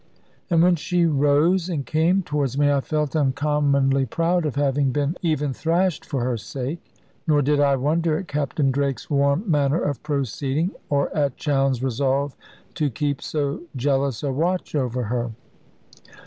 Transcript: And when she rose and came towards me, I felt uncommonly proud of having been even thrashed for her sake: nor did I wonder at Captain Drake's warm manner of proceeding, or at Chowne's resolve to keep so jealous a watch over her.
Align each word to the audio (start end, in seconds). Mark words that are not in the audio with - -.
And 0.49 0.63
when 0.63 0.77
she 0.77 1.05
rose 1.05 1.69
and 1.69 1.85
came 1.85 2.23
towards 2.23 2.57
me, 2.57 2.71
I 2.71 2.81
felt 2.81 3.15
uncommonly 3.15 4.07
proud 4.07 4.47
of 4.47 4.55
having 4.55 4.89
been 4.91 5.15
even 5.21 5.53
thrashed 5.53 6.05
for 6.07 6.23
her 6.23 6.37
sake: 6.37 6.81
nor 7.27 7.43
did 7.43 7.59
I 7.59 7.75
wonder 7.75 8.17
at 8.17 8.27
Captain 8.27 8.71
Drake's 8.71 9.11
warm 9.11 9.43
manner 9.45 9.79
of 9.83 10.01
proceeding, 10.01 10.71
or 10.89 11.15
at 11.15 11.37
Chowne's 11.37 11.83
resolve 11.83 12.35
to 12.73 12.89
keep 12.89 13.21
so 13.21 13.61
jealous 13.75 14.23
a 14.23 14.31
watch 14.31 14.73
over 14.73 15.03
her. 15.03 15.33